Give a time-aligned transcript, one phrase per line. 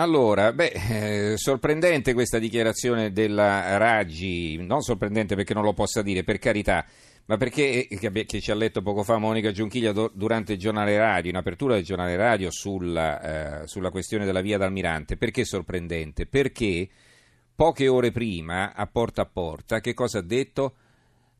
[0.00, 6.24] Allora, beh, eh, sorprendente questa dichiarazione della Raggi, non sorprendente perché non lo possa dire,
[6.24, 6.86] per carità,
[7.26, 11.28] ma perché, eh, che, ci ha letto poco fa Monica Giunchiglia durante il giornale radio,
[11.28, 16.24] in apertura del giornale radio sulla, eh, sulla questione della via d'Almirante, perché sorprendente?
[16.24, 16.88] Perché
[17.54, 20.76] poche ore prima, a porta a porta, che cosa ha detto?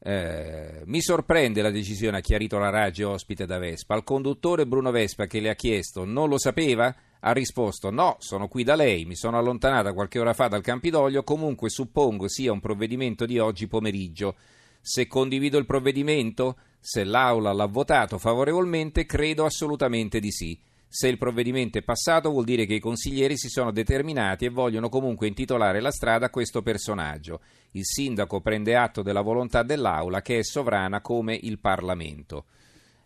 [0.03, 3.95] Eh, mi sorprende la decisione, ha chiarito la Raggi ospite da Vespa.
[3.95, 6.95] Al conduttore Bruno Vespa che le ha chiesto non lo sapeva?
[7.21, 11.22] Ha risposto no, sono qui da lei, mi sono allontanata qualche ora fa dal Campidoglio,
[11.22, 14.36] comunque suppongo sia un provvedimento di oggi pomeriggio.
[14.81, 16.57] Se condivido il provvedimento?
[16.81, 20.59] Se l'Aula l'ha votato favorevolmente, credo assolutamente di sì.
[20.89, 24.89] Se il provvedimento è passato vuol dire che i consiglieri si sono determinati e vogliono
[24.89, 27.43] comunque intitolare la strada a questo personaggio.
[27.73, 32.47] Il sindaco prende atto della volontà dell'Aula che è sovrana come il Parlamento.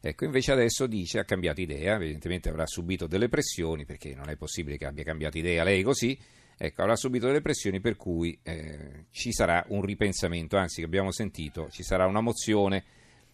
[0.07, 4.37] Ecco, invece adesso dice ha cambiato idea, evidentemente avrà subito delle pressioni, perché non è
[4.37, 6.19] possibile che abbia cambiato idea lei così,
[6.59, 11.11] ecco, avrà subito delle pressioni per cui eh, ci sarà un ripensamento, anzi che abbiamo
[11.11, 12.85] sentito, ci sarà una mozione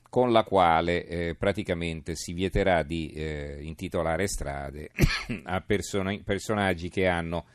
[0.09, 4.91] con la quale eh, praticamente si vieterà di eh, intitolare strade
[5.43, 7.47] a person- personaggi che hanno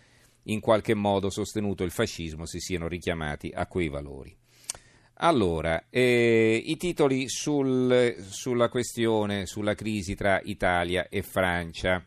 [0.44, 4.36] in qualche modo sostenuto il fascismo, si siano richiamati a quei valori.
[5.18, 12.04] Allora, eh, i titoli sul, sulla questione, sulla crisi tra Italia e Francia.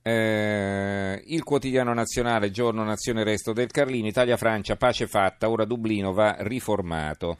[0.00, 6.36] Eh, il quotidiano nazionale, giorno nazione resto del Carlino, Italia-Francia, pace fatta, ora Dublino va
[6.40, 7.38] riformato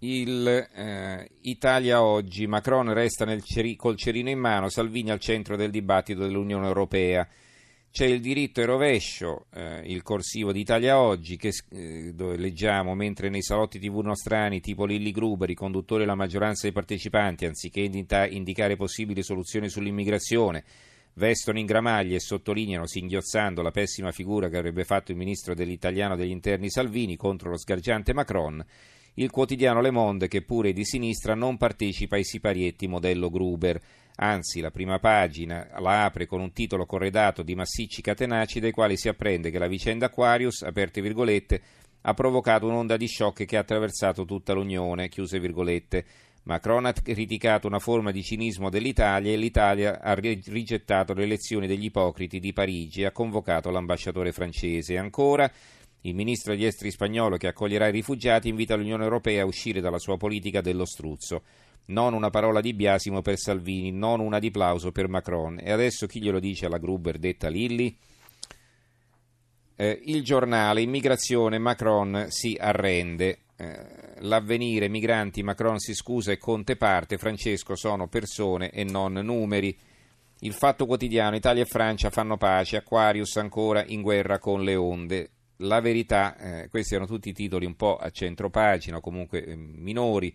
[0.00, 5.70] il eh, Italia oggi, Macron resta ceri- col cerino in mano, Salvini al centro del
[5.70, 7.26] dibattito dell'Unione Europea.
[7.96, 13.30] C'è il diritto e rovescio, eh, il corsivo d'Italia oggi, che, eh, dove leggiamo mentre
[13.30, 17.80] nei salotti tv nostrani tipo Lilli Gruber, i conduttori e la maggioranza dei partecipanti, anziché
[17.80, 20.62] indicare possibili soluzioni sull'immigrazione,
[21.14, 26.16] vestono in gramaglie e sottolineano singhiozzando la pessima figura che avrebbe fatto il ministro dell'italiano
[26.16, 28.62] degli interni Salvini contro lo sgargiante Macron
[29.18, 33.80] il quotidiano Le Monde, che pure è di sinistra, non partecipa ai siparietti modello Gruber.
[34.16, 38.96] Anzi, la prima pagina la apre con un titolo corredato di massicci catenacci dai quali
[38.96, 41.60] si apprende che la vicenda Aquarius, aperte virgolette,
[42.00, 46.04] ha provocato un'onda di shock che ha attraversato tutta l'Unione, chiuse virgolette.
[46.44, 51.86] Macron ha criticato una forma di cinismo dell'Italia e l'Italia ha rigettato le elezioni degli
[51.86, 54.96] ipocriti di Parigi e ha convocato l'ambasciatore francese.
[54.96, 55.50] Ancora,
[56.02, 59.98] il ministro degli esteri spagnolo che accoglierà i rifugiati invita l'Unione Europea a uscire dalla
[59.98, 61.42] sua politica dello struzzo.
[61.86, 65.58] Non una parola di biasimo per Salvini, non una di plauso per Macron.
[65.60, 67.96] E adesso chi glielo dice alla Gruber detta Lilli?
[69.76, 73.38] Eh, il giornale, immigrazione, Macron si arrende.
[73.56, 73.86] Eh,
[74.18, 79.76] l'avvenire, migranti, Macron si scusa e Conte parte, Francesco sono persone e non numeri.
[80.40, 85.30] Il fatto quotidiano, Italia e Francia fanno pace, Aquarius ancora in guerra con le onde
[85.58, 90.34] la verità, eh, questi erano tutti titoli un po' a centro pagina, comunque eh, minori.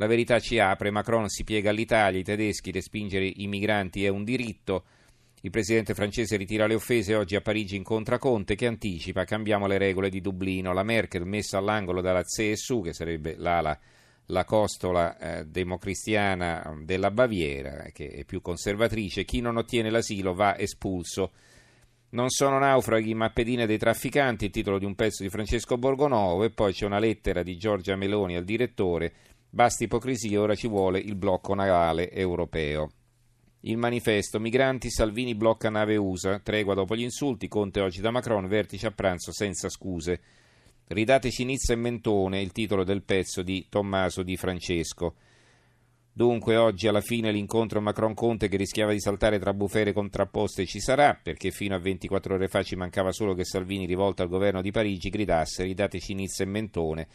[0.00, 4.24] La verità ci apre, Macron si piega all'Italia, i tedeschi respingere i migranti è un
[4.24, 4.84] diritto.
[5.42, 9.76] Il presidente francese ritira le offese oggi a Parigi incontra Conte che anticipa cambiamo le
[9.76, 10.72] regole di Dublino.
[10.72, 13.78] La Merkel messa all'angolo dalla CSU, che sarebbe l'ala
[14.28, 19.26] la costola eh, democristiana della Baviera, che è più conservatrice.
[19.26, 21.32] Chi non ottiene l'asilo va espulso.
[22.12, 26.42] Non sono naufraghi ma pedine dei trafficanti, il titolo di un pezzo di Francesco Borgonovo
[26.42, 29.12] e poi c'è una lettera di Giorgia Meloni al direttore,
[29.50, 32.90] basta ipocrisia, ora ci vuole il blocco navale europeo.
[33.64, 38.46] Il manifesto, migranti, Salvini blocca nave USA, tregua dopo gli insulti, Conte oggi da Macron,
[38.46, 40.20] vertice a pranzo senza scuse.
[40.86, 45.14] Ridateci Nizza e Mentone, il titolo del pezzo di Tommaso Di Francesco.
[46.12, 51.18] Dunque oggi alla fine l'incontro Macron-Conte che rischiava di saltare tra bufere contrapposte ci sarà,
[51.22, 54.70] perché fino a 24 ore fa ci mancava solo che Salvini, rivolto al governo di
[54.70, 57.08] Parigi, gridasse ridateci Nizza e Mentone,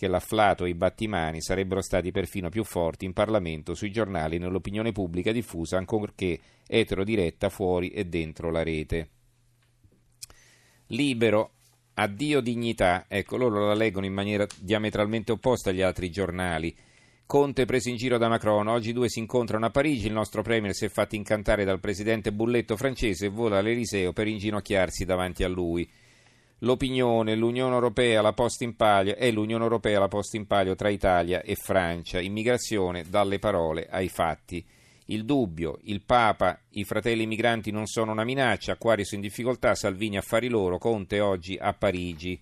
[0.00, 4.92] che l'afflato e i battimani sarebbero stati perfino più forti in Parlamento, sui giornali, nell'opinione
[4.92, 9.08] pubblica diffusa, ancorché etero diretta fuori e dentro la rete.
[10.86, 11.50] Libero,
[11.92, 16.74] addio dignità, ecco loro la leggono in maniera diametralmente opposta agli altri giornali.
[17.26, 18.68] Conte preso in giro da Macron.
[18.68, 20.06] Oggi due si incontrano a Parigi.
[20.06, 24.28] Il nostro Premier si è fatto incantare dal presidente Bulletto francese e vola all'Eliseo per
[24.28, 25.86] inginocchiarsi davanti a lui.
[26.62, 30.90] L'opinione, l'Unione Europea, la posta in palio, è l'Unione Europea la posta in palio tra
[30.90, 32.20] Italia e Francia.
[32.20, 34.62] Immigrazione dalle parole ai fatti.
[35.06, 40.18] Il dubbio, il Papa, i fratelli migranti non sono una minaccia, Aquarius in difficoltà, Salvini
[40.18, 42.38] affari loro, Conte oggi a Parigi.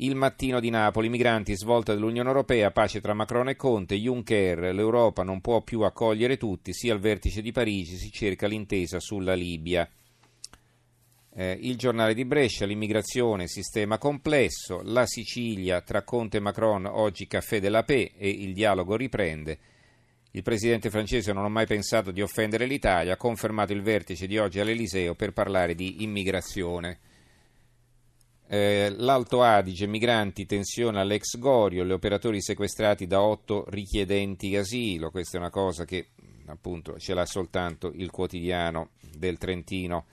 [0.00, 5.22] Il mattino di Napoli, migranti, svolta dell'Unione Europea, pace tra Macron e Conte, Juncker, l'Europa
[5.22, 9.88] non può più accogliere tutti, sia al vertice di Parigi si cerca l'intesa sulla Libia.
[11.40, 17.28] Eh, il giornale di Brescia, l'immigrazione, sistema complesso, la Sicilia tra Conte e Macron, oggi
[17.28, 19.56] caffè della P e il dialogo riprende.
[20.32, 24.36] Il presidente francese non ha mai pensato di offendere l'Italia, ha confermato il vertice di
[24.36, 26.98] oggi all'Eliseo per parlare di immigrazione.
[28.48, 35.12] Eh, L'Alto Adige, migranti, tensione all'ex Gorio, gli operatori sequestrati da otto richiedenti asilo.
[35.12, 36.08] Questa è una cosa che
[36.46, 40.06] appunto ce l'ha soltanto il quotidiano del Trentino.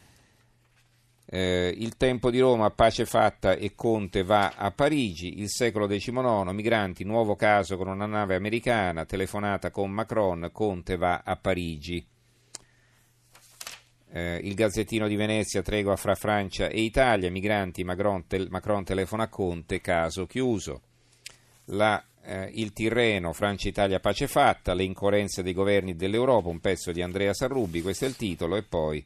[1.27, 5.39] Eh, il tempo di Roma, pace fatta e Conte va a Parigi.
[5.39, 11.21] Il secolo XIX, migranti, nuovo caso con una nave americana, telefonata con Macron, Conte va
[11.25, 12.05] a Parigi
[14.15, 19.23] eh, il Gazzettino di Venezia, tregua fra Francia e Italia, migranti, Macron, tel- Macron telefona
[19.23, 20.81] a Conte, caso chiuso.
[21.65, 27.01] La, eh, il Tirreno, Francia-Italia pace fatta, le incoerenze dei governi dell'Europa, un pezzo di
[27.01, 29.05] Andrea Sarrubi, questo è il titolo, e poi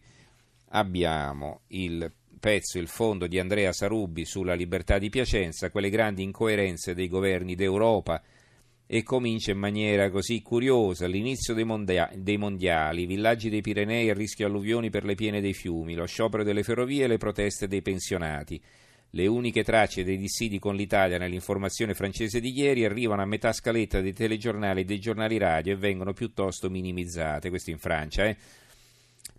[0.70, 6.94] abbiamo il pezzo, il fondo di Andrea Sarubbi sulla libertà di Piacenza, quelle grandi incoerenze
[6.94, 8.22] dei governi d'Europa
[8.92, 14.10] e comincia in maniera così curiosa l'inizio dei, mondia- dei, mondiali, i villaggi dei Pirenei
[14.10, 17.68] a rischio alluvioni per le piene dei fiumi, lo sciopero delle ferrovie e le proteste
[17.68, 18.60] dei pensionati.
[19.12, 24.02] Le uniche tracce dei dissidi con l'Italia nell'informazione francese di ieri arrivano a metà scaletta
[24.02, 28.38] dei telegiornali e dei giornali radio e vengono piuttosto minimizzate, questo in Francia, eh?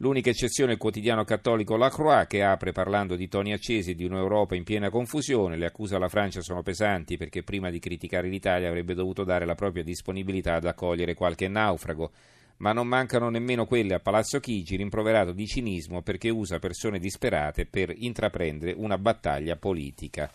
[0.02, 4.04] L'unica eccezione è il quotidiano cattolico La Croix che apre parlando di toni accesi di
[4.04, 5.58] un'Europa in piena confusione.
[5.58, 9.54] Le accuse alla Francia sono pesanti perché prima di criticare l'Italia avrebbe dovuto dare la
[9.54, 12.12] propria disponibilità ad accogliere qualche naufrago.
[12.58, 17.66] Ma non mancano nemmeno quelle a Palazzo Chigi, rimproverato di cinismo perché usa persone disperate
[17.66, 20.32] per intraprendere una battaglia politica.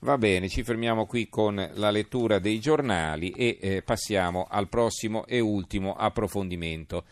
[0.00, 5.26] Va bene, ci fermiamo qui con la lettura dei giornali e eh, passiamo al prossimo
[5.26, 7.04] e ultimo approfondimento.